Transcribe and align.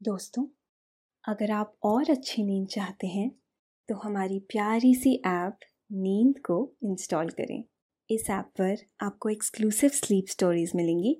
दोस्तों, 0.00 0.44
अगर 1.24 1.50
आप 1.50 1.72
और 1.84 2.10
अच्छी 2.10 2.42
नींद 2.44 2.66
चाहते 2.68 3.06
हैं 3.06 3.30
तो 3.88 3.94
हमारी 3.94 4.38
प्यारी 4.50 4.94
सी 4.94 5.14
ऐप 5.26 5.58
नींद 5.92 6.38
को 6.40 6.56
इंस्टॉल 6.84 7.28
करें। 7.30 7.62
इस 8.10 8.28
ऐप 8.30 8.50
पर 8.60 8.76
आपको 9.00 9.28
एक्सक्लूसिव 9.28 9.90
स्लीप 9.90 10.26
स्टोरीज 10.28 10.72
मिलेंगी। 10.76 11.16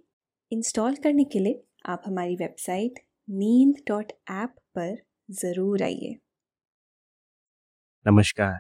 इंस्टॉल 0.53 0.97
करने 0.97 1.25
के 1.25 1.39
लिए 1.39 1.63
आप 1.87 2.03
हमारी 2.07 2.37
वेबसाइट 2.37 2.99
नींद 3.29 3.83
डॉट 3.89 4.13
ऐप 4.33 4.55
पर 4.75 4.97
ज़रूर 5.29 5.83
आइए। 5.83 6.15
नमस्कार, 8.07 8.59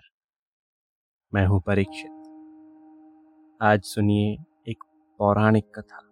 मैं 1.33 1.47
हूँ 1.47 1.61
परीक्षित। 1.61 2.11
आज 3.61 3.83
सुनिए 3.85 4.33
एक 4.67 4.85
पौराणिक 5.21 5.71
कथा। 5.75 6.03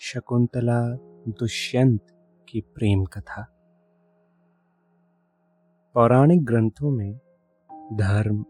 शकुंतला 0.00 0.80
दुष्यंत 1.30 2.11
की 2.52 2.60
प्रेम 2.60 3.04
कथा। 3.04 3.42
पौराणिक 5.94 6.44
ग्रंथों 6.44 6.90
में 6.90 7.18
धर्म 7.92 8.44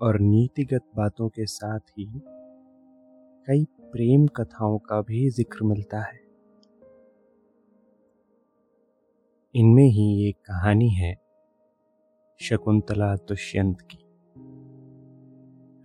और 0.00 0.20
नीतिगत 0.20 0.82
बातों 0.96 1.28
के 1.28 1.46
साथ 1.46 1.78
ही 1.78 2.22
कई 3.48 3.64
प्रेम 3.64 4.26
कथाओं 4.26 4.78
का 4.78 5.00
भी 5.00 5.30
ज़िक्र 5.30 5.64
मिलता 5.64 6.00
है। 6.00 6.20
इनमें 9.54 9.84
ही 9.84 10.28
एक 10.28 10.36
कहानी 10.36 10.88
है 10.88 11.14
शकुंतला 12.40 13.16
दुष्यंत 13.16 13.80
की। 13.80 13.98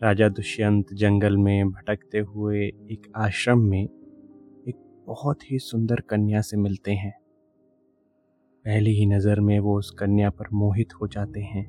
राजा 0.04 0.30
दुष्यंत 0.30 0.94
जंगल 0.94 1.38
में 1.38 1.70
भटकते 1.70 2.20
हुए 2.20 2.66
एक 2.66 3.12
आश्रम 3.16 3.60
में 3.60 3.84
एक 3.84 5.04
बहुत 5.08 5.52
ही 5.52 5.60
सुंदर 5.60 6.02
कन्या 6.02 6.42
से 6.42 6.58
मिलते 6.58 6.92
हैं। 6.92 7.27
पहली 8.68 8.92
ही 8.92 9.06
नज़र 9.06 9.40
में 9.40 9.60
वो 9.60 9.78
उस 9.80 9.92
कन्या 9.92 10.30
पर 10.30 10.46
मोहित 10.54 10.94
हो 10.94 11.08
जाते 11.08 11.42
हैं। 11.42 11.66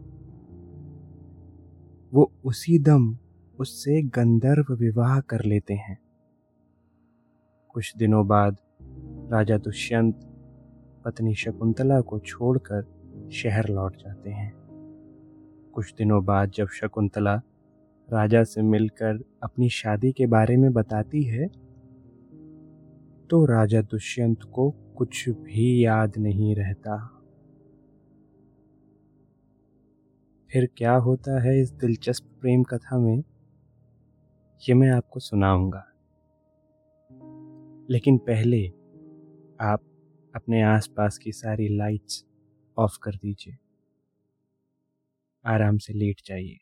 वो 2.12 2.32
उसी 2.44 2.78
दम 2.78 3.18
उससे 3.58 4.02
गंधर्व 4.02 4.72
विवाह 4.74 5.20
कर 5.20 5.44
लेते 5.44 5.74
हैं। 5.74 5.98
कुछ 7.68 7.96
दिनों 7.96 8.26
बाद 8.26 8.56
राजा 9.32 9.58
दुष्यंत 9.58 10.14
पत्नी 11.04 11.34
शकुंतला 11.34 12.00
को 12.00 12.18
छोड़कर 12.18 12.82
शहर 13.32 13.68
लौट 13.68 13.96
जाते 13.96 14.30
हैं। 14.30 14.52
कुछ 15.74 15.94
दिनों 15.94 16.24
बाद 16.24 16.50
जब 16.50 16.68
शकुंतला 16.68 17.34
राजा 18.12 18.44
से 18.44 18.62
मिलकर 18.62 19.24
अपनी 19.42 19.68
शादी 19.68 20.12
के 20.12 20.26
बारे 20.26 20.56
में 20.56 20.72
बताती 20.72 21.22
है 21.22 21.48
तो 23.30 23.44
राजा 23.44 23.82
दुष्यंत 23.82 24.42
को 24.42 24.70
कुछ 24.98 25.28
भी 25.28 25.84
याद 25.84 26.18
नहीं 26.18 26.56
रहता। 26.56 27.06
फिर 30.52 30.66
क्या 30.76 30.94
होता 30.94 31.42
है 31.42 31.60
इस 31.60 31.70
दिलचस्प 31.72 32.24
प्रेम 32.40 32.62
कथा 32.62 32.98
में? 32.98 33.18
ये 34.68 34.74
मैं 34.74 34.90
आपको 34.90 35.20
सुनाऊँगा। 35.20 35.84
लेकिन 37.90 38.18
पहले 38.18 38.68
आप 39.60 39.80
अपने 40.34 40.62
आसपास 40.62 41.18
की 41.18 41.32
सारी 41.32 41.76
लाइट्स 41.76 42.26
ऑफ़ 42.78 42.98
कर 43.02 43.12
दीजिए। 43.14 43.56
आराम 45.44 45.78
से 45.78 45.92
लेट 45.92 46.20
जाइए। 46.26 46.56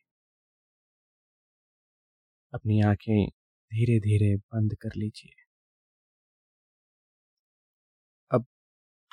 अपनी 2.54 2.80
आँखें 2.80 3.28
धीरे 3.74 4.00
धीरे 4.00 4.36
बंद 4.36 4.74
कर 4.74 4.90
लीजिए। 4.96 5.35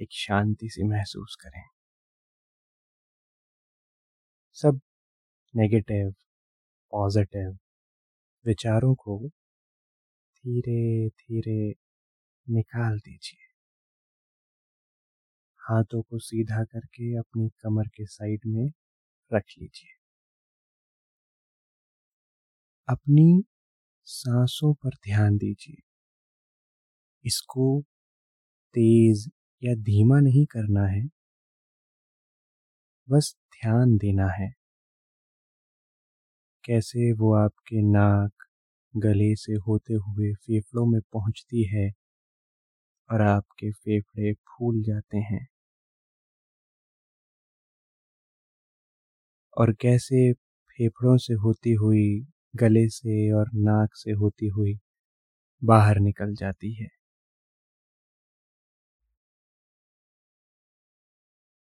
एक 0.00 0.08
शांति 0.12 0.68
सी 0.68 0.82
महसूस 0.82 1.36
करें। 1.40 1.62
सब 4.52 4.80
नेगेटिव 5.56 6.10
पॉजिटिव 6.90 7.58
विचारों 8.46 8.94
को 8.94 9.28
धीरे 10.36 11.08
धीरे 11.08 11.74
निकाल 12.50 12.98
दीजिए। 12.98 13.46
हाथों 15.60 16.02
को 16.02 16.18
सीधा 16.18 16.64
करके 16.64 17.16
अपनी 17.16 17.48
कमर 17.48 17.88
के 17.88 18.06
साइड 18.06 18.40
में 18.46 18.66
रख 19.32 19.44
लीजिए। 19.58 19.96
अपनी 22.88 23.44
सांसों 24.04 24.74
पर 24.74 24.90
ध्यान 24.90 25.36
दीजिए। 25.36 25.82
इसको 27.24 27.82
तेज 28.74 29.30
या 29.62 29.74
धीमा 29.82 30.20
नहीं 30.20 30.44
करना 30.46 30.86
है, 30.86 31.08
बस 33.08 33.34
ध्यान 33.54 33.96
देना 33.96 34.28
है। 34.32 34.50
कैसे 36.64 37.12
वो 37.12 37.32
आपके 37.34 37.80
नाक, 37.82 38.44
गले 38.94 39.34
से 39.36 39.54
होते 39.68 39.94
हुए 39.94 40.32
फेफड़ों 40.34 40.86
में 40.86 41.00
पहुँचती 41.12 41.64
है 41.74 41.90
और 43.10 43.22
आपके 43.22 43.70
फेफड़े 43.72 44.32
फूल 44.32 44.82
जाते 44.82 45.18
हैं? 45.24 45.46
और 49.56 49.72
कैसे 49.72 50.32
फेफड़ों 50.32 51.16
से 51.16 51.34
होती 51.34 51.72
हुई, 51.74 52.06
गले 52.54 52.88
से 52.88 53.30
और 53.32 53.50
नाक 53.62 53.94
से 53.94 54.12
होती 54.14 54.46
हुई 54.48 54.78
बाहर 55.62 56.00
निकल 56.00 56.34
जाती 56.34 56.74
है? 56.74 56.88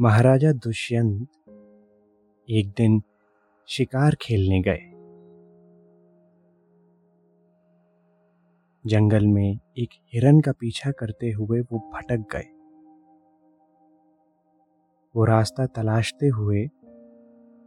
महाराजा 0.00 0.52
दुष्यंत 0.52 1.28
एक 2.50 2.70
दिन 2.70 3.02
शिकार 3.68 4.14
खेलने 4.14 4.60
गए। 4.62 4.80
जंगल 8.86 9.26
में 9.26 9.58
एक 9.78 9.88
हिरन 10.14 10.40
का 10.40 10.52
पीछा 10.52 10.90
करते 10.90 11.30
हुए 11.30 11.60
वो 11.60 11.78
भटक 11.78 12.28
गए। 12.36 12.44
वो 15.16 15.24
रास्ता 15.24 15.66
तलाशते 15.66 16.26
हुए 16.26 16.68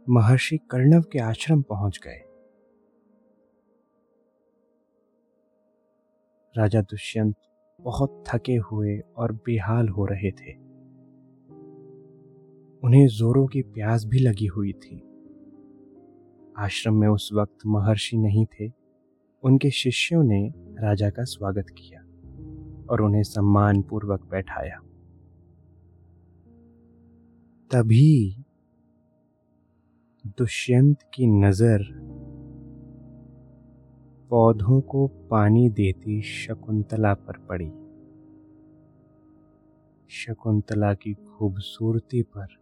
महर्षि 0.08 0.58
कर्णव 0.70 1.02
के 1.02 1.18
आश्रम 1.18 1.62
पहुँच 1.62 1.98
गए। 2.06 2.22
राजा 6.56 6.82
दुष्यंत 6.82 7.36
बहुत 7.80 8.24
थके 8.28 8.56
हुए 8.56 8.98
और 8.98 9.32
बेहाल 9.32 9.88
हो 9.88 10.04
रहे 10.04 10.30
थे। 10.30 10.69
उन्हें 12.84 13.06
जोरों 13.06 13.46
की 13.46 13.62
प्यास 13.62 14.04
भी 14.04 14.18
लगी 14.18 14.46
हुई 14.46 14.72
थी। 14.72 14.96
आश्रम 16.58 16.94
में 16.94 17.08
उस 17.08 17.30
वक्त 17.32 17.58
महर्षि 17.66 18.16
नहीं 18.16 18.46
थे। 18.46 18.72
उनके 19.42 19.70
शिष्यों 19.70 20.22
ने 20.22 20.52
राजा 20.58 21.10
का 21.10 21.24
स्वागत 21.24 21.66
किया 21.78 22.00
और 22.90 23.02
उन्हें 23.02 23.22
सम्मान 23.22 23.82
पूर्वक 23.82 24.22
बैठाया। 24.30 24.78
तभी 27.70 28.44
दुष्यंत 30.26 30.98
की 31.14 31.26
नज़र 31.26 31.84
पौधों 34.30 34.80
को 34.80 35.06
पानी 35.06 35.70
देती 35.70 36.22
शकुंतला 36.22 37.14
पर 37.14 37.38
पड़ी। 37.38 37.70
शकुंतला 40.08 40.94
की 40.94 41.14
खूबसूरती 41.14 42.22
पर 42.22 42.59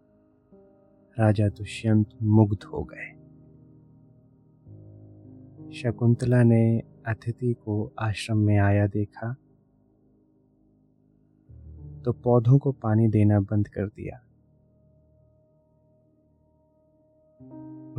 राजा 1.18 1.48
दुष्यंत 1.48 2.10
मुग्ध 2.22 2.64
हो 2.64 2.88
गए। 2.92 3.06
शकुंतला 5.72 6.42
ने 6.42 6.80
अतिथि 7.06 7.52
को 7.52 7.92
आश्रम 7.98 8.38
में 8.38 8.58
आया 8.58 8.86
देखा 8.86 9.32
तो 12.04 12.12
पौधों 12.12 12.58
को 12.58 12.72
पानी 12.72 13.08
देना 13.08 13.40
बंद 13.40 13.68
कर 13.68 13.86
दिया। 13.86 14.18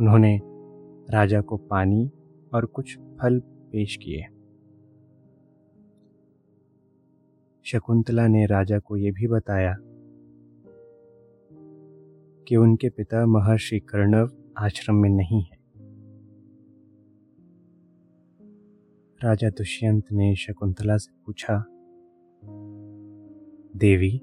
उन्होंने 0.00 0.40
राजा 1.10 1.40
को 1.40 1.56
पानी 1.56 2.10
और 2.54 2.66
कुछ 2.66 2.98
फल 2.98 3.40
पेश 3.40 3.96
किए। 3.96 4.26
शकुंतला 7.62 8.26
ने 8.26 8.46
राजा 8.46 8.78
को 8.78 8.96
यह 8.96 9.12
भी 9.12 9.28
बताया 9.28 9.76
कि 12.50 12.56
उनके 12.56 12.88
पिता 12.88 13.26
महर्षि 13.26 13.78
कर्णव 13.80 14.30
आश्रम 14.58 14.96
में 14.96 15.10
नहीं 15.10 15.42
है। 15.42 15.58
राजा 19.24 19.50
दुष्यंत 19.50 20.04
ने 20.12 20.36
शकुंतला 20.36 20.96
से 20.96 21.12
पूछा, 21.26 21.64
देवी, 23.76 24.18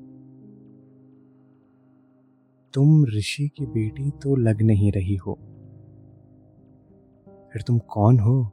तुम 2.73 3.05
ऋषि 3.05 3.47
की 3.47 3.65
बेटी 3.65 4.11
तो 4.11 4.35
लग 4.35 4.61
नहीं 4.61 4.91
रही 4.91 5.15
हो, 5.15 5.33
फिर 7.53 7.61
तुम 7.67 7.79
कौन 7.79 8.19
हो? 8.19 8.51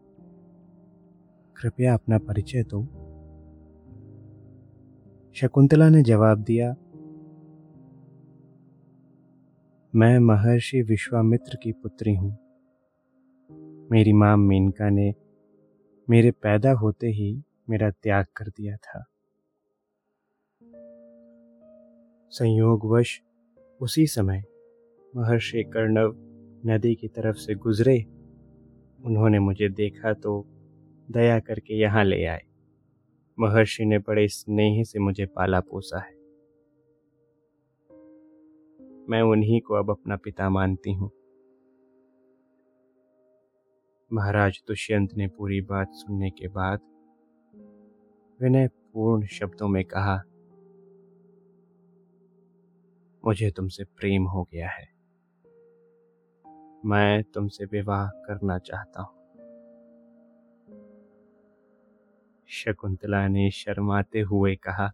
कृपया 1.56 1.94
अपना 1.94 2.18
परिचय 2.18 2.62
दो। 2.62 2.84
शकुंतला 5.32 5.88
ने 5.88 6.02
जवाब 6.02 6.38
दिया 6.38 6.74
मैं 9.96 10.18
महर्षि 10.18 10.82
विश्वामित्र 10.82 11.58
की 11.62 11.72
पुत्री 11.72 12.14
हूँ। 12.14 12.38
मेरी 13.90 14.12
माँ 14.12 14.36
मेनका 14.36 14.90
ने 14.90 15.14
मेरे 16.10 16.30
पैदा 16.30 16.72
होते 16.72 17.06
ही 17.06 17.42
मेरा 17.70 17.90
त्याग 17.90 18.26
कर 18.36 18.48
दिया 18.48 18.76
था। 18.76 19.04
संयोगवश 22.30 23.22
उसी 23.80 24.06
समय 24.06 24.42
महर्षि 25.16 25.62
कर्णव 25.62 26.14
नदी 26.66 26.94
की 26.94 27.08
तरफ़ 27.08 27.36
से 27.36 27.54
गुजरे। 27.54 28.02
उन्होंने 29.04 29.38
मुझे 29.38 29.68
देखा 29.68 30.12
तो 30.12 30.46
दया 31.10 31.40
करके 31.40 31.74
यहाँ 31.74 32.04
ले 32.04 32.24
आए। 32.24 32.42
महर्षि 33.38 33.84
ने 33.84 33.98
बड़े 33.98 34.28
स्नेह 34.28 34.82
से 34.82 34.98
मुझे 34.98 35.26
पाला 35.26 35.60
पोसा 35.60 35.98
है। 35.98 36.13
मैं 39.10 39.22
उन्हीं 39.22 39.60
को 39.60 39.74
अब 39.74 39.90
अपना 39.90 40.16
पिता 40.16 40.48
मानती 40.50 40.92
हूँ। 40.92 41.10
महाराज 44.12 44.62
दुष्यंत 44.68 45.14
ने 45.14 45.26
पूरी 45.28 45.60
बात 45.60 45.92
सुनने 45.92 46.30
के 46.30 46.48
बाद 46.48 46.80
विनय 48.40 48.68
पूर्ण 48.68 49.26
शब्दों 49.26 49.68
में 49.68 49.84
कहा, 49.84 50.16
मुझे 53.24 53.50
तुमसे 53.50 53.84
प्रेम 53.84 54.26
हो 54.26 54.42
गया 54.42 54.68
है। 54.68 54.86
मैं 56.84 57.22
तुमसे 57.22 57.64
विवाह 57.64 58.06
करना 58.06 58.58
चाहता 58.58 59.02
हूँ। 59.02 59.12
शकुंतला 62.48 63.26
ने 63.28 63.50
शर्माते 63.50 64.20
हुए 64.20 64.54
कहा, 64.56 64.92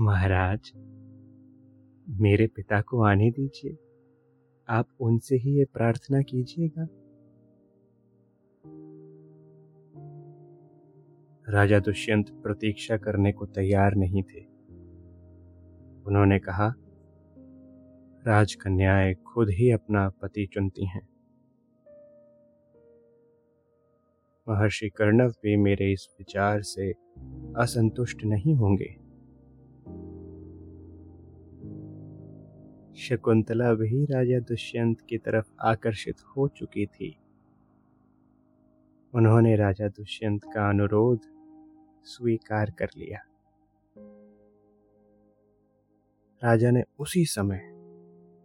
महाराज 0.00 0.72
मेरे 2.08 2.46
पिता 2.46 2.80
को 2.80 3.02
आने 3.02 3.30
दीजिए। 3.30 3.78
आप 4.68 4.88
उनसे 5.00 5.36
ही 5.36 5.58
ये 5.58 5.64
प्रार्थना 5.64 6.22
कीजिएगा। 6.22 6.88
राजा 11.48 11.78
दुष्यंत 11.78 12.30
प्रतीक्षा 12.30 12.96
करने 12.96 13.32
को 13.32 13.46
तैयार 13.46 13.94
नहीं 13.94 14.22
थे। 14.22 14.44
उन्होंने 16.06 16.38
कहा, 16.38 16.74
राजकन्याएँ 18.26 19.14
खुद 19.14 19.48
ही 19.50 19.70
अपना 19.70 20.08
पति 20.08 20.46
चुनती 20.46 20.86
हैं। 20.86 21.08
महर्षि 24.48 24.88
कर्णव 24.88 25.28
भी 25.28 25.56
मेरे 25.56 25.92
इस 25.92 26.08
विचार 26.18 26.62
से 26.62 26.92
असंतुष्ट 27.56 28.24
नहीं 28.24 28.54
होंगे। 28.54 29.03
शकुंतला 32.96 33.74
भी 33.74 34.04
राजा 34.04 34.38
दुष्यंत 34.40 35.00
की 35.00 35.18
तरफ़ 35.18 35.50
आकर्षित 35.60 36.14
हो 36.20 36.48
चुकी 36.48 36.86
थी। 36.86 37.16
उन्होंने 39.14 39.56
राजा 39.56 39.88
दुष्यंत 39.88 40.44
का 40.44 40.68
अनुरोध 40.68 41.20
स्वीकार 42.04 42.70
कर 42.70 42.86
लिया। 42.96 43.18
राजा 46.44 46.70
ने 46.70 46.82
उसी 46.98 47.24
समय 47.24 47.60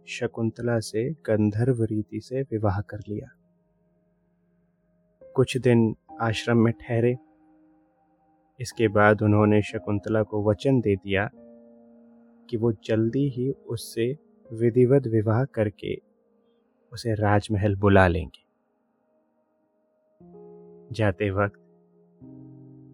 शकुंतला 0.06 0.78
से 0.78 1.10
गंधर्व 1.10 1.82
रीति 1.84 2.20
से 2.20 2.42
विवाह 2.42 2.80
कर 2.80 2.98
लिया। 2.98 3.28
कुछ 5.34 5.56
दिन 5.56 5.96
आश्रम 6.20 6.56
में 6.56 6.72
ठहरे। 6.72 7.16
इसके 8.60 8.88
बाद 8.88 9.22
उन्होंने 9.22 9.62
शकुंतला 9.62 10.22
को 10.22 10.50
वचन 10.50 10.80
दे 10.80 10.96
दिया 10.96 11.30
कि 12.50 12.56
वो 12.56 12.72
जल्दी 12.72 13.28
ही 13.28 13.50
उससे 13.50 14.29
विधिवत 14.52 15.06
विवाह 15.06 15.44
करके 15.44 15.96
उसे 16.92 17.14
राजमहल 17.14 17.76
बुला 17.76 18.08
लेंगे। 18.08 18.50
जाते 20.94 21.30
वक्त 21.30 21.60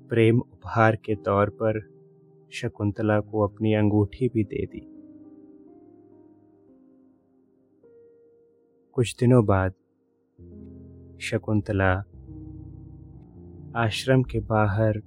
प्रेम 0.09 0.39
उपहार 0.39 0.97
के 0.97 1.15
तौर 1.15 1.51
पर 1.51 1.81
शकुंतला 2.53 3.21
को 3.21 3.47
अपनी 3.47 3.75
अंगूठी 3.75 4.29
भी 4.29 4.45
दे 4.45 4.67
दी। 4.67 4.81
कुछ 8.93 9.17
दिनों 9.21 9.47
बाद 9.47 9.73
शकुंतला 11.21 11.93
आश्रम 13.77 14.23
के 14.23 14.41
बाहर 14.41 15.03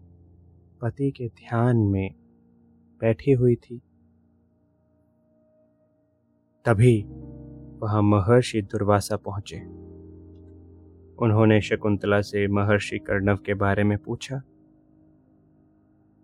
पति 0.81 1.11
के 1.11 1.27
ध्यान 1.27 1.77
में 1.77 2.11
बैठी 3.01 3.31
हुई 3.31 3.55
थी। 3.55 3.81
तभी 6.65 7.05
वहाँ 7.79 8.01
महर्षि 8.01 8.61
दुर्वासा 8.61 9.17
पहुँचे। 9.17 9.59
उन्होंने 11.15 11.61
शकुंतला 11.61 12.21
से 12.21 12.47
महर्षि 12.47 12.99
कर्णव 12.99 13.37
के 13.37 13.53
बारे 13.53 13.83
में 13.83 13.97
पूछा। 13.97 14.41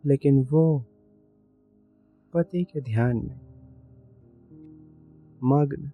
लेकिन 0.05 0.47
वो 0.51 0.85
पति 2.33 2.63
के 2.63 2.81
ध्यान 2.81 3.17
में 3.17 3.39
मग्न। 5.43 5.91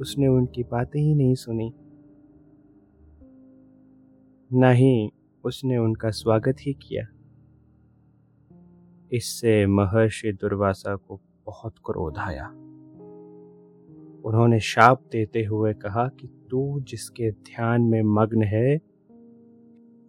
उसने 0.00 0.26
उनकी 0.26 0.62
बातें 0.62 1.00
ही 1.00 1.14
नहीं 1.14 1.34
सुनी। 1.34 1.74
न 4.52 4.64
ही 4.64 5.10
उसने 5.44 5.78
उनका 5.78 6.10
स्वागत 6.10 6.56
ही 6.60 6.72
किया। 6.72 7.04
इससे 9.12 9.66
महर्षि 9.66 10.32
दुर्वासा 10.32 10.96
को 10.96 11.20
बहुत 11.46 11.74
क्रोध 11.78 12.18
आया। 12.18 12.48
उन्होंने 14.24 14.60
शाप 14.60 15.02
देते 15.12 15.44
हुए 15.44 15.74
कहा 15.74 16.08
कि 16.08 16.46
तू 16.50 16.80
जिसके 16.80 17.30
ध्यान 17.30 17.82
में 17.82 18.02
मग्न 18.02 18.42
है, 18.42 18.76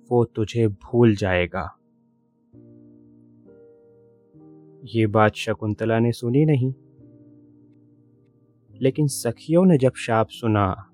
वो 0.09 0.25
तुझे 0.25 0.67
भूल 0.67 1.15
जाएगा। 1.15 1.77
ये 4.85 5.07
बात 5.07 5.33
शकुंतला 5.33 5.99
ने 5.99 6.11
सुनी 6.11 6.45
नहीं। 6.45 6.73
लेकिन 8.81 9.07
सखियों 9.07 9.65
ने 9.65 9.77
जब 9.77 9.93
शाप 9.93 10.27
सुना 10.29 10.89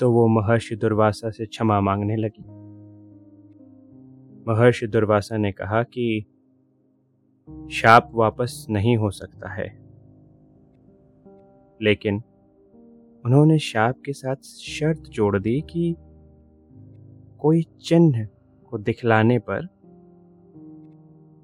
तो 0.00 0.12
वो 0.12 0.28
महर्षि 0.28 0.76
दुर्वासा 0.76 1.30
से 1.30 1.46
क्षमा 1.46 1.80
मांगने 1.80 2.16
लगी। 2.16 2.42
महर्षि 4.48 4.86
दुर्वासा 4.86 5.36
ने 5.36 5.52
कहा 5.52 5.82
कि 5.82 6.26
शाप 7.50 8.10
वापस 8.14 8.66
नहीं 8.70 8.96
हो 8.96 9.10
सकता 9.10 9.48
है। 9.48 9.78
लेकिन 11.82 12.22
उन्होंने 13.24 13.58
शाप 13.58 13.94
के 14.06 14.12
साथ 14.12 14.36
शर्त 14.44 15.00
जोड़ 15.00 15.38
दी 15.38 15.60
कि 15.60 15.96
कोई 17.38 17.62
चिन्ह 17.62 18.28
को 18.70 18.78
दिखलाने 18.78 19.38
पर 19.38 19.68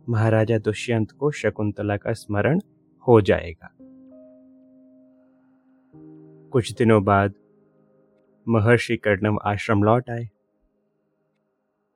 महाराजा 0.09 0.59
दुष्यंत 0.59 1.11
को 1.11 1.30
शकुंतला 1.30 1.97
का 1.97 2.12
स्मरण 2.12 2.61
हो 3.09 3.21
जाएगा। 3.21 3.75
कुछ 6.50 6.73
दिनों 6.73 7.04
बाद 7.04 7.35
महर्षि 8.49 8.97
कर्णव 8.97 9.38
आश्रम 9.44 9.82
लौट 9.82 10.11
आए। 10.11 10.28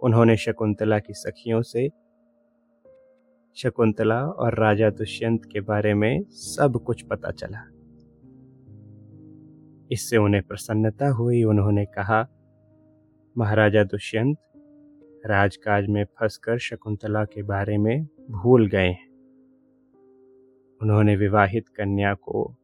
उन्होंने 0.01 0.37
शकुंतला 0.37 0.99
की 0.99 1.15
सखियों 1.15 1.63
से 1.63 2.06
शकुंतला 3.57 4.27
और 4.27 4.59
राजा 4.59 4.91
दुष्यंत 4.91 5.45
के 5.45 5.61
बारे 5.61 5.95
में 5.95 6.23
सब 6.31 6.81
कुछ 6.87 7.03
पता 7.03 7.31
चला। 7.31 7.59
इससे 9.93 10.17
उन्हें 10.17 10.43
प्रसन्नता 10.43 11.09
हुई। 11.09 11.45
उन्होंने 11.45 11.85
कहा, 11.85 12.29
महाराजा 13.39 13.85
दुष्यंत, 13.85 14.37
राजकाज 15.27 15.87
में 15.89 16.05
फंसकर 16.05 16.59
शकुंतला 16.59 17.25
के 17.25 17.43
बारे 17.43 17.79
में 17.79 18.05
भूल 18.31 18.67
गए 18.67 18.89
हैं। 18.89 19.11
उन्होंने 20.83 21.17
विवाहित 21.17 21.69
कन्या 21.69 22.15
को 22.15 22.55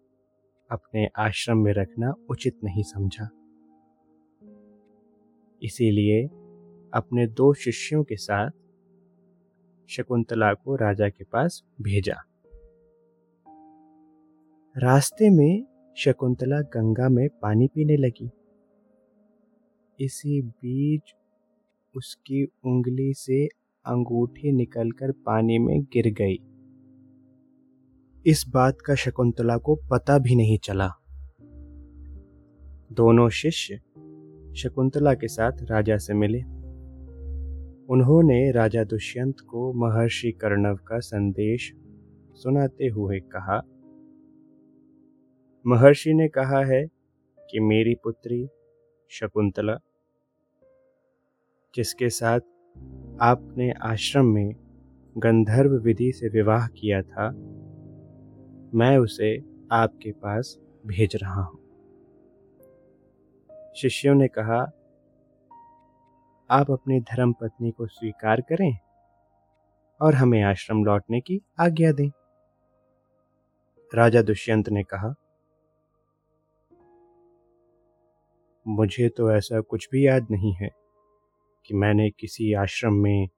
अपने 0.71 1.09
आश्रम 1.17 1.59
में 1.59 1.73
रखना 1.73 2.15
उचित 2.31 2.65
नहीं 2.65 2.83
समझा। 2.83 3.31
इसीलिए 5.63 6.27
अपने 6.95 7.27
दो 7.27 7.55
शिष्यों 7.55 8.05
के 8.05 8.17
साथ 8.17 8.51
शकुंतला 9.89 10.55
को 10.55 10.77
राजा 10.77 11.09
के 11.09 11.25
पास 11.25 11.63
भेजा। 11.83 12.15
रास्ते 14.79 15.31
में 15.31 15.67
शकुंतला 15.97 16.61
गंगा 16.61 17.09
में 17.09 17.29
पानी 17.29 17.67
पीने 17.67 17.97
लगी। 17.97 18.31
इसी 20.01 20.43
बीच 20.43 21.03
उसकी 21.97 22.45
उंगली 22.45 23.15
से 23.15 23.47
अंगूठी 23.87 24.53
निकलकर 24.53 25.13
पानी 25.13 25.59
में 25.59 25.83
गिर 25.83 26.15
गई। 26.15 26.37
इस 28.27 28.45
बात 28.49 28.81
का 28.87 28.95
शकुंतला 28.95 29.57
को 29.57 29.75
पता 29.75 30.19
भी 30.19 30.35
नहीं 30.35 30.59
चला। 30.59 30.89
दोनों 32.93 33.29
शिष्य 33.29 33.81
शकुंतला 34.57 35.15
के 35.15 35.29
साथ 35.29 35.53
राजा 35.63 35.97
से 35.97 36.15
मिले। 36.15 36.62
उन्होंने 37.89 38.51
राजा 38.51 38.85
दुष्यंत 38.85 39.41
को 39.41 39.73
महर्षि 39.73 40.33
कर्णव 40.33 40.77
का 40.77 40.99
संदेश 40.99 41.73
सुनाते 42.35 42.89
हुए 42.89 43.21
कहा, 43.21 43.63
महर्षि 45.67 46.15
ने 46.15 46.29
कहा 46.29 46.65
है 46.65 46.87
कि 47.51 47.61
मेरी 47.61 47.95
पुत्री 47.95 48.49
शकुंतला, 49.11 49.77
जिसके 51.75 52.09
साथ 52.09 52.41
आपने 53.21 53.71
आश्रम 53.71 54.27
में 54.27 54.55
गंधर्व 55.19 55.71
विधि 55.71 56.13
से 56.13 56.29
विवाह 56.29 56.67
किया 56.67 57.03
था, 57.03 57.29
मैं 58.75 58.99
उसे 58.99 59.45
आपके 59.73 60.13
पास 60.13 60.59
भेज 60.87 61.17
रहा 61.17 61.43
हूँ। 61.43 61.59
शिष्यों 63.77 64.15
ने 64.15 64.29
कहा 64.29 64.82
आप 66.53 66.71
अपनी 66.71 67.01
धर्म 67.01 67.33
पत्नी 67.33 67.71
को 67.71 67.87
स्वीकार 67.87 68.41
करें 68.41 68.79
और 70.01 70.15
हमें 70.15 70.43
आश्रम 70.43 70.85
लौटने 70.85 71.21
की 71.21 71.41
आज्ञा 71.61 71.93
दें। 71.93 72.11
राजा 73.95 74.23
दुष्यंत 74.23 74.69
ने 74.69 74.83
कहा, 74.83 75.15
मुझे 78.69 79.09
तो 79.09 79.33
ऐसा 79.33 79.61
कुछ 79.61 79.89
भी 79.93 80.07
याद 80.07 80.27
नहीं 80.31 80.55
है 80.55 80.71
कि 81.67 81.75
मैंने 81.75 82.11
किसी 82.11 82.55
आश्रम 82.55 82.95
में 82.95 83.29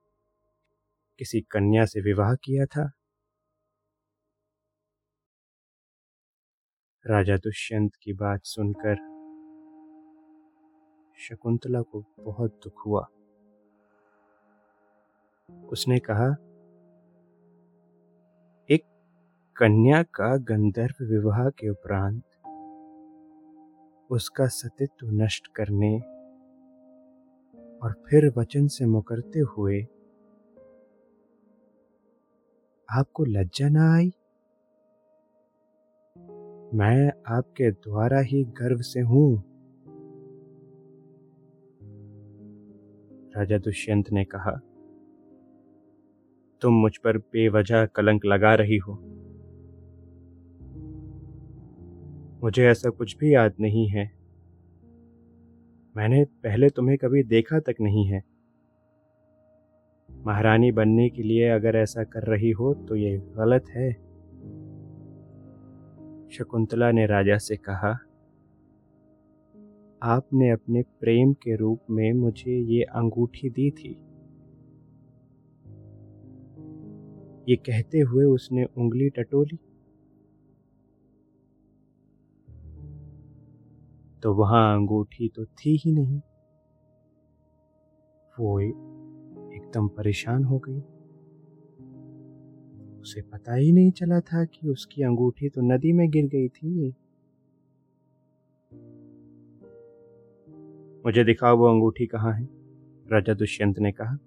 किसी 1.18 1.40
कन्या 1.40 1.84
से 1.84 2.00
विवाह 2.00 2.34
किया 2.34 2.66
था। 2.66 2.90
राजा 7.06 7.36
दुष्यंत 7.36 7.92
की 8.02 8.12
बात 8.12 8.40
सुनकर 8.44 9.13
शकुंतला 11.24 11.82
को 11.82 12.04
बहुत 12.20 12.60
दुख 12.64 12.86
हुआ। 12.86 13.06
उसने 15.68 15.98
कहा, 15.98 16.28
एक 18.70 18.82
कन्या 19.56 20.02
का 20.02 20.36
गंधर्व 20.36 21.04
विवाह 21.04 21.48
के 21.50 21.68
उपरांत 21.68 22.22
उसका 24.10 24.46
सतित्व 24.46 25.10
नष्ट 25.12 25.46
करने 25.46 25.96
और 27.82 27.92
फिर 28.06 28.32
वचन 28.36 28.66
से 28.66 28.86
मुकरते 28.86 29.40
हुए 29.40 29.80
आपको 32.88 33.24
लज्जा 33.24 33.68
ना 33.68 33.94
आई? 33.94 34.12
मैं 36.74 37.08
आपके 37.28 37.70
द्वारा 37.70 38.20
ही 38.20 38.44
गर्व 38.44 38.80
से 38.82 39.00
हूँ। 39.00 39.53
राजा 43.36 43.58
दुष्यंत 43.58 44.10
ने 44.12 44.24
कहा, 44.24 44.60
तुम 46.60 46.74
मुझ 46.74 46.96
पर 46.96 47.18
बेवजह 47.18 47.86
कलंक 47.86 48.24
लगा 48.24 48.54
रही 48.54 48.76
हो। 48.76 48.92
मुझे 52.44 52.66
ऐसा 52.66 52.90
कुछ 52.90 53.16
भी 53.16 53.34
याद 53.34 53.54
नहीं 53.60 53.88
है। 53.88 54.10
मैंने 55.96 56.24
पहले 56.24 56.68
तुम्हें 56.68 56.98
कभी 56.98 57.22
देखा 57.22 57.60
तक 57.60 57.74
नहीं 57.80 58.06
है। 58.06 58.22
महारानी 60.10 60.72
बनने 60.72 61.08
के 61.08 61.22
लिए 61.22 61.48
अगर 61.48 61.76
ऐसा 61.76 62.04
कर 62.04 62.22
रही 62.22 62.50
हो 62.50 62.74
तो 62.74 62.96
ये 62.96 63.18
गलत 63.18 63.64
है। 63.68 63.92
शकुंतला 66.30 66.90
ने 66.90 67.06
राजा 67.06 67.38
से 67.38 67.56
कहा 67.56 67.98
आपने 70.06 70.50
अपने 70.50 70.82
प्रेम 70.82 71.32
के 71.32 71.56
रूप 71.56 71.80
में 71.90 72.12
मुझे 72.12 72.60
ये 72.60 72.82
अंगूठी 72.82 73.50
दी 73.50 73.70
थी। 73.70 73.90
ये 77.48 77.56
कहते 77.56 78.00
हुए 78.00 78.24
उसने 78.24 78.64
उंगली 78.64 79.08
टटोली। 79.08 79.56
तो 84.22 84.34
वहाँ 84.34 84.76
अंगूठी 84.76 85.28
तो 85.28 85.44
थी 85.44 85.80
ही 85.84 85.92
नहीं। 85.92 86.18
वो 88.40 88.60
एकदम 89.52 89.88
परेशान 89.88 90.44
हो 90.44 90.62
गई। 90.68 90.80
उसे 93.00 93.22
पता 93.22 93.54
ही 93.54 93.72
नहीं 93.72 93.90
चला 93.90 94.20
था 94.20 94.44
कि 94.44 94.68
उसकी 94.68 95.02
अंगूठी 95.02 95.48
तो 95.48 95.60
नदी 95.60 95.92
में 95.92 96.10
गिर 96.10 96.26
गई 96.26 96.48
थी। 96.48 96.94
मुझे 101.06 101.24
दिखाओ 101.24 101.56
वो 101.56 101.66
अंगूठी 101.66 102.06
कहाँ 102.06 102.32
है? 102.32 102.48
राजा 103.12 103.34
दुष्यंत 103.34 103.78
ने 103.78 103.92
कहा। 103.92 104.18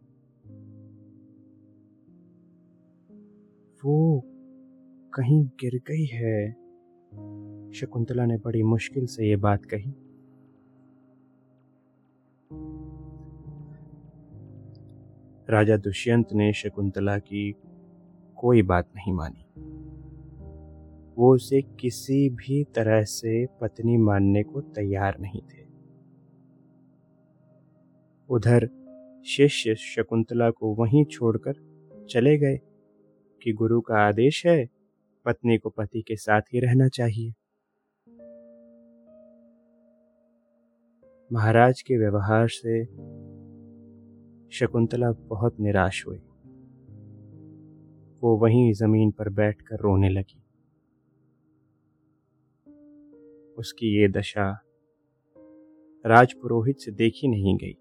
वो 3.86 4.24
कहीं 5.13 5.46
गिर 5.46 5.81
गई 5.88 6.05
है। 6.05 6.51
शकुंतला 7.72 8.25
ने 8.25 8.38
बड़ी 8.38 8.63
मुश्किल 8.63 9.05
से 9.05 9.27
ये 9.27 9.36
बात 9.36 9.65
कही। 9.65 9.91
राजा 15.50 15.77
दुष्यंत 15.77 16.34
ने 16.34 16.53
शकुंतला 16.53 17.19
की 17.19 17.55
कोई 18.36 18.62
बात 18.62 18.89
नहीं 18.96 19.13
मानी। 19.13 19.62
वो 21.17 21.36
उसे 21.36 21.62
किसी 21.62 22.29
भी 22.29 22.63
तरह 22.63 23.03
से 23.03 23.46
पत्नी 23.46 23.98
मानने 23.98 24.43
को 24.43 24.62
तैयार 24.62 25.19
नहीं 25.19 25.41
थे। 25.41 25.67
उधर 28.29 28.69
शिष्य 29.25 29.75
शकुंतला 29.75 30.50
को 30.50 30.75
वहीं 30.75 31.05
छोड़कर 31.05 31.53
चले 32.10 32.38
गए 32.38 32.57
कि 33.43 33.53
गुरु 33.53 33.81
का 33.81 34.07
आदेश 34.07 34.46
है, 34.46 34.69
पत्नी 35.25 35.57
को 35.57 35.69
पति 35.69 36.01
के 36.01 36.15
साथ 36.15 36.41
ही 36.41 36.60
रहना 36.60 36.88
चाहिए। 36.88 37.34
महाराज 41.34 41.81
के 41.81 41.98
व्यवहार 41.98 42.48
से 42.50 42.86
शकुंतला 44.50 45.12
बहुत 45.12 45.60
निराश 45.60 46.07
हुई 46.07 46.17
वो 48.24 48.38
वहीं 48.38 48.74
ज़मीन 48.74 49.12
पर 49.12 49.29
बैठकर 49.29 49.75
रोने 49.75 50.10
लगी। 50.10 50.43
उसकी 53.57 54.01
ये 54.01 54.07
दशा 54.07 54.60
राजपुरोहित 56.05 56.77
से 56.77 56.91
देखी 56.91 57.27
नहीं 57.27 57.57
गई। 57.57 57.77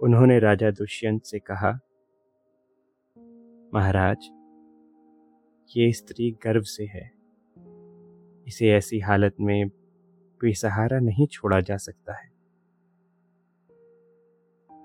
उन्होंने 0.00 0.38
राजा 0.38 0.70
दुष्यंत 0.70 1.22
से 1.22 1.38
कहा, 1.38 1.70
महाराज, 3.74 4.30
ये 5.76 5.92
स्त्री 5.92 6.30
गर्व 6.30 6.62
से 6.62 6.84
है। 6.84 7.12
इसे 8.46 8.70
ऐसी 8.70 9.00
हालत 9.00 9.34
में 9.40 9.68
बेसहारा 10.40 10.98
नहीं 10.98 11.26
छोड़ा 11.26 11.60
जा 11.60 11.76
सकता 11.76 12.14
है। 12.14 12.30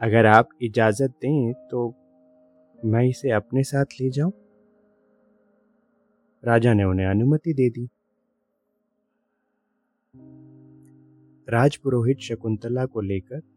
अगर 0.02 0.26
आप 0.26 0.50
इजाज़त 0.62 1.10
दें 1.10 1.54
तो 1.54 1.96
मैं 2.86 3.04
इसे 3.04 3.32
अपने 3.32 3.64
साथ 3.64 3.86
ले 4.02 4.10
जाऊँ? 4.10 4.34
राजा 6.44 6.74
ने 6.74 6.84
उन्हें 6.84 7.08
अनुमति 7.08 7.54
दे 7.54 7.70
दी। 7.70 7.90
राजपुरोहित 11.50 12.20
शकुंतला 12.20 12.86
को 12.86 13.02
लेकर 13.02 13.51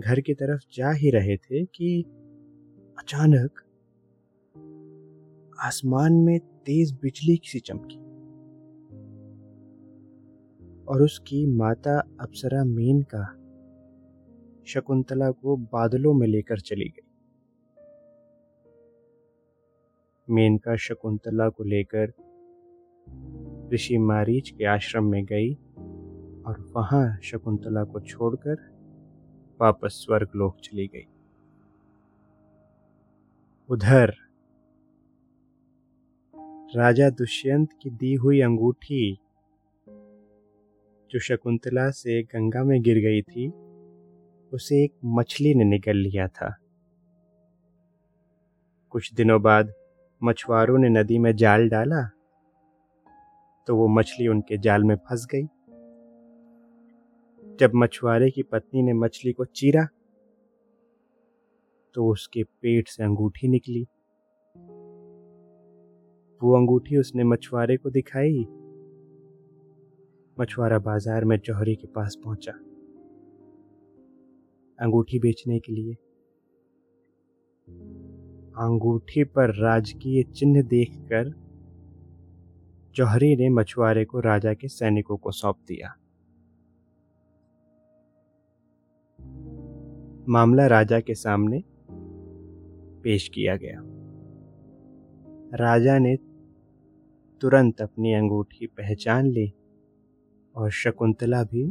घर 0.00 0.20
की 0.20 0.34
तरफ़ 0.34 0.60
जा 0.72 0.90
ही 0.90 1.10
रहे 1.10 1.36
थे 1.36 1.64
कि 1.64 2.02
अचानक 2.98 3.50
आसमान 5.60 6.12
में 6.12 6.38
तेज 6.38 6.92
बिजली 6.92 7.40
सी 7.44 7.60
चमकी 7.60 7.96
और 10.84 11.02
उसकी 11.02 11.46
माता 11.46 11.98
अप्सरा 12.20 12.64
मेनका 12.64 13.38
शकुंतला 14.66 15.30
को 15.30 15.56
बादलों 15.56 16.14
में 16.14 16.26
लेकर 16.26 16.60
चली 16.60 16.88
गई। 16.88 17.08
मेनका 20.30 20.76
शकुंतला 20.76 21.48
को 21.48 21.64
लेकर 21.64 22.12
ऋषि 23.74 23.98
मारीच 23.98 24.50
के 24.50 24.64
आश्रम 24.64 25.04
में 25.04 25.24
गई 25.24 25.54
और 26.46 26.72
वहाँ 26.76 27.18
शकुंतला 27.22 27.84
को 27.84 28.00
छोड़कर 28.00 28.71
वापस 29.62 29.90
स्वर्ग 29.92 30.28
लोक 30.36 30.56
चली 30.60 30.86
गई। 30.86 31.06
उधर, 33.68 34.12
राजा 36.76 37.10
दुष्यंत 37.10 37.68
की 37.82 37.90
दी 37.90 38.14
हुई 38.14 38.40
अंगूठी, 38.40 39.18
जो 41.10 41.18
शकुंतला 41.18 41.90
से 41.90 42.22
गंगा 42.22 42.64
में 42.64 42.82
गिर 42.82 42.98
गई 42.98 43.22
थी, 43.22 43.48
उसे 44.52 44.84
एक 44.84 44.92
मछली 45.04 45.54
ने 45.54 45.64
निकल 45.64 45.96
लिया 45.96 46.28
था। 46.28 46.56
कुछ 48.90 49.14
दिनों 49.14 49.42
बाद 49.42 49.72
मछुआरों 50.22 50.78
ने 50.78 50.88
नदी 50.88 51.18
में 51.18 51.36
जाल 51.36 51.68
डाला 51.68 52.02
तो 53.66 53.76
वो 53.76 53.88
मछली 53.88 54.28
उनके 54.28 54.58
जाल 54.58 54.84
में 54.84 54.96
फंस 54.96 55.26
गई। 55.26 55.42
जब 57.60 57.72
मछुआरे 57.74 58.30
की 58.30 58.42
पत्नी 58.42 58.82
ने 58.82 58.92
मछली 58.92 59.32
को 59.32 59.44
चीरा 59.44 59.86
तो 61.94 62.06
उसके 62.08 62.42
पेट 62.42 62.88
से 62.88 63.02
अंगूठी 63.04 63.48
निकली। 63.48 63.82
वो 66.40 66.56
अंगूठी 66.56 66.96
उसने 66.96 67.24
मछुआरे 67.24 67.76
को 67.76 67.90
दिखाई। 67.90 68.38
मछुआरा 70.40 70.78
बाज़ार 70.78 71.24
में 71.24 71.36
जौहरी 71.38 71.74
के 71.74 71.86
पास 71.86 72.16
पहुँचा। 72.24 72.52
अंगूठी 74.78 75.18
बेचने 75.18 75.58
के 75.58 75.72
लिए। 75.72 75.94
अंगूठी 78.58 79.24
पर 79.24 79.54
राजकीय 79.54 80.22
चिन्ह 80.22 80.62
देखकर 80.62 81.32
जौहरी 82.96 83.36
ने 83.36 83.48
मछुआरे 83.48 84.04
को 84.04 84.20
राजा 84.20 84.54
के 84.54 84.68
सैनिकों 84.68 85.16
को 85.16 85.30
सौंप 85.30 85.58
दिया। 85.68 85.94
मामला 90.28 90.66
राजा 90.66 91.00
के 91.00 91.14
सामने 91.14 91.62
पेश 93.02 93.28
किया 93.28 93.56
गया। 93.56 93.78
राजा 95.54 95.98
ने 95.98 96.14
तुरंत 97.40 97.80
अपनी 97.80 98.12
अंगूठी 98.14 98.66
पहचान 98.66 99.26
ली 99.26 99.52
और 100.54 100.70
शकुंतला 100.70 101.42
भी 101.44 101.70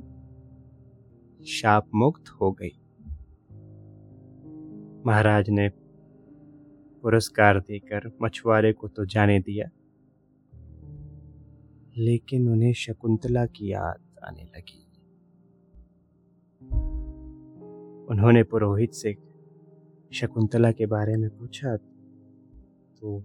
शाप 1.45 1.89
मुक्त 1.95 2.29
हो 2.31 2.51
गई। 2.51 2.77
महाराज 5.05 5.49
ने 5.49 5.69
पुरस्कार 7.03 7.59
देकर 7.59 8.11
मछुआरे 8.21 8.73
को 8.73 8.87
तो 8.87 9.05
जाने 9.05 9.39
दिया, 9.39 9.69
लेकिन 11.97 12.49
उन्हें 12.49 12.73
शकुंतला 12.73 13.45
की 13.45 13.71
याद 13.71 14.03
आने 14.23 14.43
लगी। 14.43 14.90
उन्होंने 18.11 18.43
पुरोहित 18.43 18.93
से 18.93 19.15
शकुंतला 20.11 20.71
के 20.71 20.85
बारे 20.85 21.15
में 21.17 21.29
पूछा 21.29 21.75
तो 21.75 23.15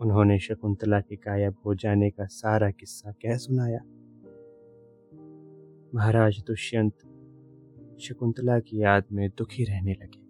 उन्होंने 0.00 0.38
शकुंतला 0.38 1.00
के 1.00 1.16
गायब 1.16 1.56
हो 1.66 1.74
जाने 1.74 2.10
का 2.10 2.26
सारा 2.26 2.70
किस्सा 2.70 3.12
कह 3.12 3.36
सुनाया। 3.36 3.78
महाराज 5.94 6.42
दुष्यंत 6.46 6.92
शकुंतला 8.00 8.58
की 8.60 8.82
याद 8.82 9.04
में 9.12 9.28
दुखी 9.38 9.64
रहने 9.64 9.92
लगे। 9.92 10.20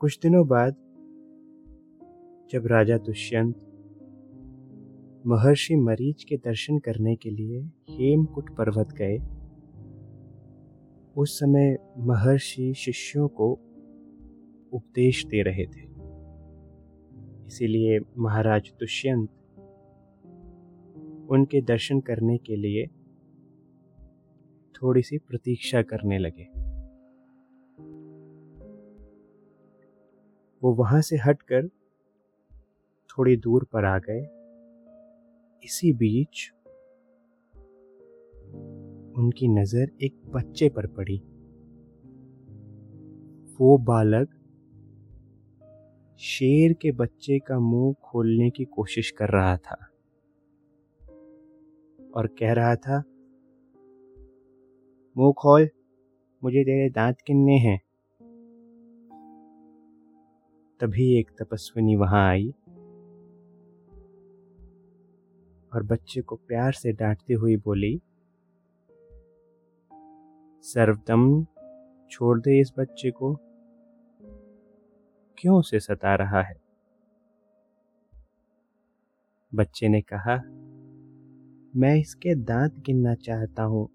कुछ 0.00 0.18
दिनों 0.22 0.46
बाद 0.48 0.74
जब 2.52 2.66
राजा 2.66 2.98
दुष्यंत 2.98 3.60
महर्षि 5.26 5.76
मरीच 5.76 6.24
के 6.24 6.36
दर्शन 6.36 6.78
करने 6.78 7.16
के 7.16 7.30
लिए 7.30 7.62
हेमकुट 7.90 8.56
पर्वत 8.56 8.88
गए 8.88 9.18
उस 11.16 11.38
समय 11.38 11.78
महर्षि 11.98 12.74
शिष्यों 12.74 13.28
को 13.28 13.52
उपदेश 14.72 15.26
दे 15.26 15.42
रहे 15.42 15.66
थे। 15.66 15.94
इसीलिए 17.46 18.00
महाराज 18.18 18.72
दुष्यंत 18.80 19.28
उनके 21.30 21.60
दर्शन 21.60 22.00
करने 22.00 22.38
के 22.38 22.56
लिए 22.56 22.86
थोड़ी 24.82 25.02
सी 25.02 25.18
प्रतीक्षा 25.18 25.82
करने 25.82 26.18
लगे। 26.18 26.44
वो 30.62 30.74
वहाँ 30.74 31.00
से 31.00 31.16
हटकर 31.16 31.68
थोड़ी 33.08 33.36
दूर 33.36 33.64
पर 33.72 33.84
आ 33.84 33.98
गए। 33.98 34.20
इसी 35.64 35.92
बीच 35.92 36.52
उनकी 39.18 39.48
नज़र 39.48 39.90
एक 40.02 40.14
बच्चे 40.28 40.68
पर 40.68 40.86
पड़ी। 40.86 41.16
वो 43.60 43.78
बालक 43.78 44.28
शेर 46.20 46.72
के 46.72 46.92
बच्चे 46.92 47.38
का 47.38 47.58
मुँह 47.58 47.94
खोलने 48.02 48.50
की 48.50 48.64
कोशिश 48.64 49.10
कर 49.10 49.28
रहा 49.28 49.56
था 49.56 49.76
और 52.14 52.26
कह 52.26 52.52
रहा 52.52 52.74
था, 52.76 53.02
मुँह 55.16 55.32
खोल, 55.32 55.68
मुझे 56.42 56.64
तेरे 56.64 56.90
दांत 56.90 57.20
किन्ने 57.26 57.56
हैं? 57.58 57.80
तभी 60.80 61.18
एक 61.18 61.30
तपस्विनी 61.42 61.96
वहाँ 61.96 62.28
आई 62.28 62.54
और 65.72 65.82
बच्चे 65.82 66.20
को 66.20 66.36
प्यार 66.36 66.72
से 66.72 66.92
डांटती 66.92 67.34
हुई 67.34 67.56
बोली 67.56 68.00
सर्वदम 70.64 71.44
छोड़ 72.10 72.40
दे 72.40 72.60
इस 72.60 72.72
बच्चे 72.78 73.10
को। 73.10 73.34
क्यों 75.38 75.58
उसे 75.58 75.80
सता 75.80 76.14
रहा 76.14 76.42
है? 76.42 76.56
बच्चे 79.54 79.88
ने 79.88 80.00
कहा, 80.00 80.36
मैं 81.76 81.94
इसके 81.94 82.34
दांत 82.34 82.78
गिनना 82.78 83.14
चाहता 83.14 83.62
हूँ, 83.62 83.88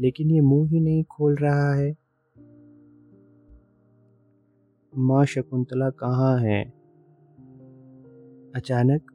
लेकिन 0.00 0.30
ये 0.30 0.40
मुँह 0.40 0.68
ही 0.70 0.80
नहीं 0.80 1.04
खोल 1.04 1.36
रहा 1.36 1.72
है। 1.74 1.96
माँ 4.98 5.24
शकुंतला 5.24 5.90
कहाँ 5.90 6.38
है? 6.40 6.62
अचानक 8.54 9.10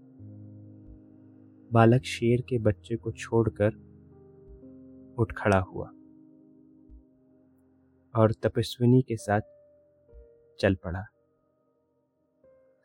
बालक 1.73 2.03
शेर 2.05 2.41
के 2.41 2.57
बच्चे 2.59 2.95
को 2.95 3.11
छोड़कर 3.11 3.90
उठ 5.17 5.32
खड़ा 5.32 5.60
हुआ 5.60 5.88
और 8.15 8.32
तपस्विनी 8.32 9.02
के 9.02 9.15
साथ 9.15 9.41
चल 10.60 10.76
पड़ा। 10.76 11.06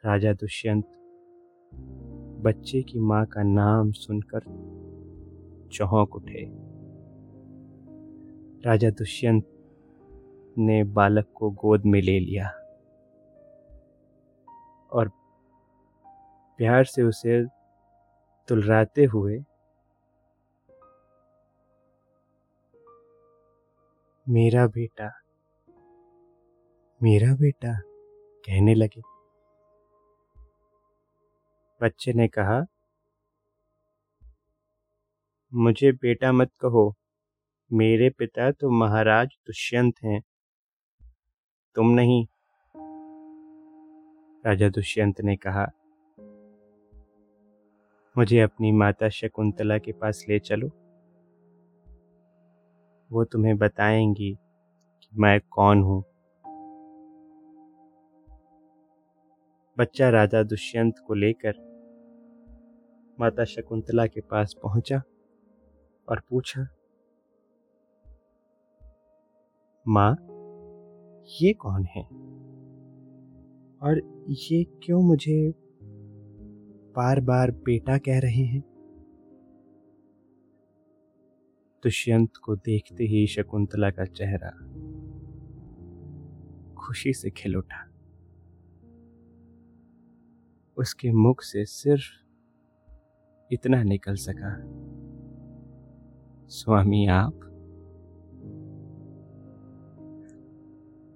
राजा 0.05 0.33
दुष्यंत 0.33 0.85
बच्चे 2.43 2.83
की 2.83 2.99
माँ 2.99 3.27
का 3.27 3.43
नाम 3.43 3.93
सुनकर 3.93 4.41
चौंक 5.73 6.17
उठे। 6.17 6.67
राजा 8.69 8.91
दुष्यंत 8.91 9.49
ने 10.59 10.85
बालक 10.85 11.27
को 11.35 11.51
गोद 11.51 11.83
में 11.85 12.03
ले 12.03 12.19
लिया 12.21 12.49
और 14.93 15.11
प्यार 16.59 16.85
से 16.85 17.03
उसे 17.03 17.45
तुलराते 18.49 19.05
हुए 19.05 19.45
मेरा 24.29 24.67
बेटा 24.67 25.11
मेरा 27.03 27.35
बेटा 27.35 27.81
कहने 28.45 28.75
लगे। 28.75 29.01
बच्चे 31.83 32.13
ने 32.13 32.29
कहा, 32.29 32.67
मुझे 35.55 35.93
बेटा 35.93 36.33
मत 36.33 36.51
कहो, 36.61 36.95
मेरे 37.73 38.11
पिता 38.11 38.51
तो 38.51 38.71
महाराज 38.71 39.29
दुष्यंत 39.47 39.95
हैं। 40.05 40.21
तुम 41.75 41.91
नहीं। 41.91 42.27
राजा 44.47 44.69
दुष्यंत 44.69 45.21
ने 45.21 45.37
कहा, 45.37 45.67
मुझे 48.19 48.41
अपनी 48.41 48.73
माता 48.73 49.09
शकुंतला 49.09 49.79
के 49.79 49.93
पास 49.93 50.25
ले 50.29 50.39
चलो। 50.39 50.86
वो 53.13 53.25
तुम्हें 53.25 53.57
बताएँगी 53.59 54.35
कि 55.03 55.09
मैं 55.19 55.41
कौन 55.51 55.83
हूँ। 55.83 56.05
बच्चा 59.79 60.11
राजा 60.11 60.43
दुष्यंत 60.43 60.99
को 61.07 61.15
लेकर 61.15 61.55
माता 63.21 63.45
शकुंतला 63.45 64.07
के 64.07 64.21
पास 64.21 64.55
पहुँचा 64.63 65.03
और 66.09 66.23
पूछा, 66.31 66.67
माँ, 69.89 70.13
ये 71.43 71.53
कौन 71.53 71.85
है? 71.85 72.03
और 73.83 74.25
ये 74.29 74.65
क्यों 74.65 75.03
मुझे 75.03 75.55
बार 76.97 77.21
बार 77.21 77.51
बेटा 77.51 77.99
कह 77.99 78.19
रहे 78.19 78.45
हैं? 78.45 78.76
दुष्यंत 81.87 82.37
को 82.37 82.57
देखते 82.57 83.05
ही 83.05 83.27
शकुंतला 83.27 83.91
का 83.91 84.05
चेहरा 84.05 84.51
खुशी 86.75 87.13
से 87.13 87.31
खिल 87.31 87.57
उठा। 87.57 87.89
उसके 90.77 91.13
मुख 91.13 91.43
से 91.43 91.65
सिर्फ़ 91.65 92.05
इतना 93.53 93.83
निकल 93.83 94.15
सका, 94.15 94.57
स्वामी, 96.49 97.07
आप 97.07 97.35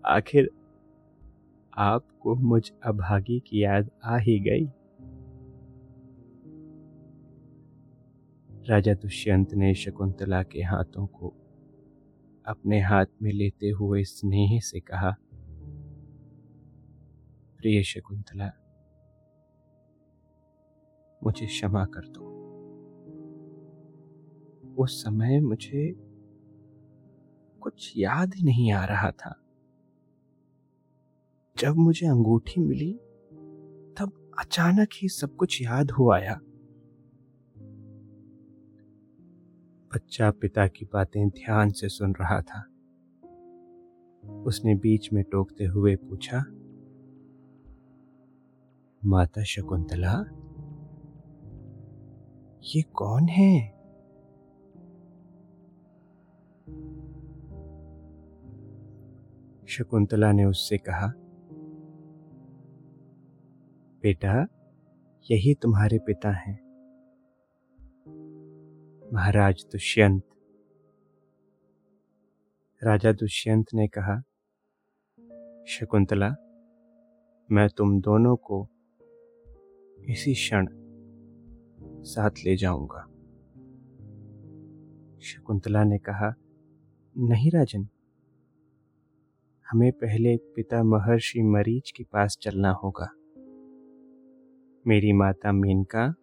आखिर 0.07 0.51
आपको 1.79 2.35
मुझ 2.35 2.73
अभागी 2.85 3.41
की 3.41 3.65
याद 3.65 3.91
आ 4.05 4.17
ही 4.17 4.41
गई? 4.41 4.80
राजा 8.69 8.95
दुष्यंत 8.95 9.55
ने 9.55 9.75
शकुंतला 9.75 10.43
के 10.43 10.63
हाथों 10.63 11.07
को 11.07 11.29
अपने 12.47 12.81
हाथ 12.81 13.07
में 13.23 13.33
लेते 13.33 13.69
हुए 13.69 14.05
स्नेह 14.05 14.61
से 14.61 14.81
कहा, 14.81 15.11
प्रिय 17.59 17.83
शकुंतला, 17.83 18.51
मुझे 21.25 21.47
क्षमा 21.47 21.85
कर 21.85 22.01
दो। 22.01 22.27
उस 24.79 25.05
समय 25.05 25.41
मुझे 25.41 25.95
कुछ 27.61 27.93
याद 27.97 28.35
ही 28.35 28.43
नहीं 28.43 28.73
आ 28.73 28.85
रहा 28.85 29.11
था। 29.11 29.35
जब 31.59 31.77
मुझे 31.77 32.07
अंगूठी 32.07 32.61
मिली, 32.61 32.93
तब 33.99 34.33
अचानक 34.39 34.89
ही 34.95 35.09
सब 35.09 35.37
कुछ 35.37 35.63
याद 35.63 35.91
हो 35.91 36.13
आया। 36.13 36.41
बच्चा 39.95 40.31
पिता 40.31 40.67
की 40.67 40.85
बातें 40.93 41.29
ध्यान 41.29 41.71
से 41.71 41.89
सुन 41.89 42.13
रहा 42.13 42.41
था। 42.41 42.61
उसने 44.43 44.75
बीच 44.75 45.13
में 45.13 45.25
टोकते 45.25 45.65
हुए 45.65 45.97
पूछा, 45.97 46.45
माता 49.05 49.43
शकुंतला, 49.43 50.13
ये 52.75 52.83
कौन 52.83 53.29
है? 53.29 53.69
शकुंतला 59.67 60.33
ने 60.33 60.45
उससे 60.45 60.79
कहा, 60.79 61.13
बेटा, 64.03 64.47
यही 65.31 65.55
तुम्हारे 65.55 65.99
पिता 65.99 66.31
हैं। 66.31 66.70
महाराज 69.15 69.65
दुष्यंत। 69.73 70.23
राजा 72.85 73.13
दुष्यंत 73.13 73.67
ने 73.75 73.89
कहा, 73.89 74.23
शकुंतला, 75.67 76.29
मैं 77.53 77.69
तुम 77.69 78.01
दोनों 78.01 78.37
को 78.37 78.69
इसी 80.09 80.35
क्षण 80.35 80.69
साथ 82.03 82.31
ले 82.31 82.57
जाऊँगा 82.57 83.01
शकुंतला 85.21 85.85
ने 85.85 85.99
कहा, 85.99 86.35
नहीं 87.19 87.51
राजन, 87.51 87.89
हमें 89.71 89.93
पहले 89.93 90.37
पिता 90.37 90.83
महर्षि 90.83 91.43
मरीच 91.43 91.91
के 91.97 92.05
पास 92.05 92.39
चलना 92.41 92.71
होगा। 92.71 93.09
मेरी 94.87 95.13
माता 95.13 95.53
मेनका 95.53 96.15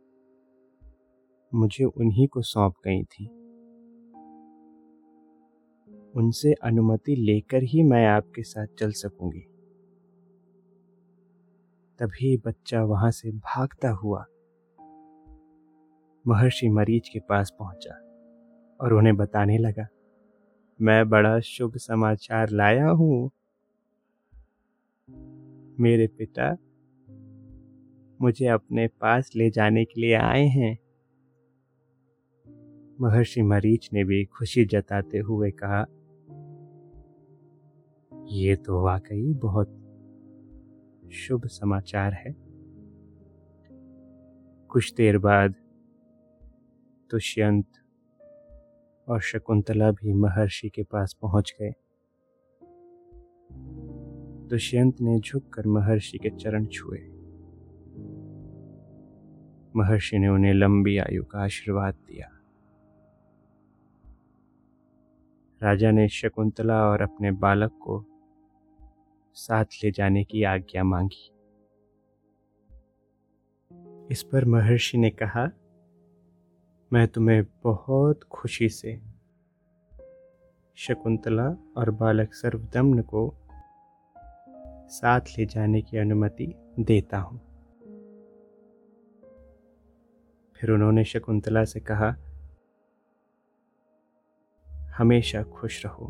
मुझे 1.52 1.84
उन्हीं 1.84 2.28
को 2.28 2.42
सौंप 2.42 2.74
गई 2.86 3.04
थी। 3.04 3.26
उनसे 6.16 6.54
अनुमति 6.54 7.16
लेकर 7.16 7.64
ही 7.64 7.84
मैं 7.84 8.06
आपके 8.08 8.44
साथ 8.44 8.68
चल 8.80 8.92
सकूँगी। 8.92 9.46
तभी 12.00 12.36
बच्चा 12.38 12.84
वहाँ 12.84 13.12
से 13.12 13.32
भागता 13.32 13.90
हुआ 13.90 14.26
महर्षि 16.26 16.70
मरीज़ 16.70 17.10
के 17.14 17.20
पास 17.20 17.52
पहुँचा 17.60 17.94
और 18.80 18.94
उन्हें 18.94 19.16
बताने 19.16 19.58
लगा, 19.58 19.88
मैं 20.80 21.08
बड़ा 21.10 21.40
शुभ 21.40 21.78
समाचार 21.78 22.50
लाया 22.50 22.90
हूँ। 22.90 23.30
मेरे 25.80 26.08
पिता 26.08 26.52
मुझे 28.20 28.48
अपने 28.48 28.88
पास 28.88 29.32
ले 29.36 29.50
जाने 29.50 29.86
के 29.86 30.02
लिए 30.02 30.14
आए 30.14 30.46
हैं। 30.48 30.87
महर्षि 33.02 33.42
मरीच 33.42 33.90
ने 33.94 34.04
भी 34.04 34.26
खुशी 34.26 34.66
जताते 34.66 35.18
हुए 35.18 35.52
कहा, 35.52 35.86
ये 38.28 38.56
तो 38.56 38.84
वाकई 38.84 39.34
बहुत 39.34 39.68
शुभ 41.12 41.46
समाचार 41.46 42.14
है। 42.14 42.36
कुछ 44.68 44.94
देर 44.94 45.18
बाद 45.18 45.56
दुष्यंत 47.12 47.66
और 49.08 49.22
शकुंतला 49.22 49.92
भी 49.92 50.14
महर्षि 50.14 50.70
के 50.70 50.84
पास 50.84 51.18
पहुँच 51.22 51.56
गए। 51.62 51.72
दुष्यंत 54.48 55.02
ने 55.02 55.20
झुककर 55.20 55.68
महर्षि 55.68 56.18
के 56.18 56.30
चरण 56.30 56.66
छुए। 56.66 57.00
महर्षि 59.76 60.18
ने 60.18 60.28
उन्हें 60.28 60.54
लंबी 60.54 60.98
आयु 60.98 61.24
का 61.24 61.40
आशीर्वाद 61.40 61.94
दिया। 61.94 62.37
राजा 65.64 65.92
ने 65.92 66.08
शकुंतला 66.08 66.90
और 66.90 67.02
अपने 67.02 67.32
बालक 67.32 67.72
को 67.72 68.06
साथ 69.34 69.66
ले 69.84 69.92
जाने 69.92 70.24
की 70.24 70.44
आज्ञा 70.44 70.84
मांगी। 70.84 71.32
इस 74.12 74.24
पर 74.24 74.46
महर्षि 74.46 74.98
ने 74.98 75.10
कहा, 75.10 75.46
मैं 76.94 77.08
तुम्हें 77.08 77.44
बहुत 77.64 78.24
खुशी 78.24 78.70
से 78.70 79.02
शकुंतला 80.76 81.50
और 81.78 81.92
बालक 81.92 82.34
सर्वदम्न 82.34 83.02
को 83.02 83.34
साथ 84.88 85.22
ले 85.38 85.46
जाने 85.46 85.82
की 85.82 85.98
अनुमति 85.98 86.54
देता 86.80 87.18
हूँ। 87.18 87.42
फिर 90.56 90.72
उन्होंने 90.72 91.04
शकुंतला 91.04 91.64
से 91.64 91.80
कहा 91.80 92.16
हमेशा 94.98 95.44
खुश 95.44 95.86
रहो। 95.86 96.06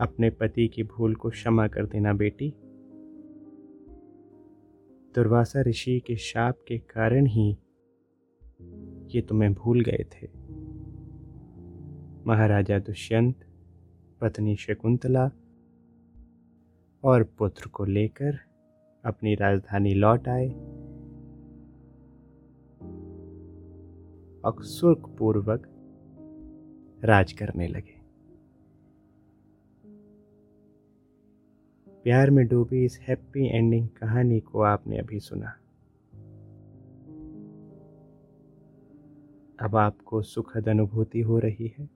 अपने 0.00 0.30
पति 0.30 0.68
की 0.68 0.82
भूल 0.82 1.14
को 1.14 1.30
क्षमा 1.30 1.68
कर 1.68 1.86
देना 1.86 2.12
बेटी। 2.12 2.54
दुर्वासा 5.14 5.60
ऋषि 5.62 6.00
के 6.06 6.16
शाप 6.16 6.64
के 6.68 6.78
कारण 6.78 7.26
ही 7.26 7.58
ये 9.14 9.20
तुम्हें 9.22 9.54
भूल 9.54 9.80
गए 9.80 10.06
थे। 10.12 10.28
महाराजा 12.26 12.78
दुष्यंत, 12.78 13.46
पत्नी 14.20 14.56
शकुंतला 14.56 15.30
और 17.04 17.22
पुत्र 17.22 17.68
को 17.68 17.84
लेकर 17.84 18.38
अपनी 19.04 19.34
राजधानी 19.34 19.94
लौट 19.94 20.28
आए। 20.28 20.75
और 24.46 24.64
पूर्वक 25.18 25.66
राज 27.04 27.32
करने 27.32 27.68
लगे। 27.68 28.00
प्यार 32.04 32.30
में 32.30 32.46
डूबी 32.46 32.84
इस 32.84 32.98
हैप्पी 33.00 33.46
एंडिंग 33.46 33.88
कहानी 33.88 34.40
को 34.40 34.60
आपने 34.60 34.98
अभी 34.98 35.20
सुना। 35.20 35.56
अब 39.60 39.76
आपको 39.76 40.22
सुखद 40.22 40.68
अनुभूति 40.68 41.20
हो 41.20 41.38
रही 41.38 41.74
है। 41.78 41.90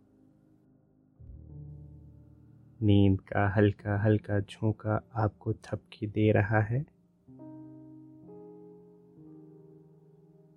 नींद 2.82 3.20
का 3.20 3.48
हल्का 3.48 3.98
हल्का 3.98 4.40
झोंका 4.40 5.08
आपको 5.14 5.52
थपकी 5.52 6.06
दे 6.06 6.32
रहा 6.32 6.60
है। 6.60 6.99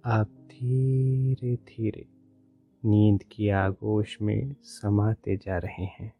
आप 0.05 0.27
धीरे 0.27 1.55
धीरे 1.55 2.05
नींद 2.85 3.23
की 3.23 3.49
आगोश 3.49 4.17
में 4.21 4.55
समाते 4.63 5.37
जा 5.37 5.57
रहे 5.57 5.85
हैं। 5.85 6.13